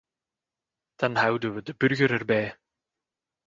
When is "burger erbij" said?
1.77-2.57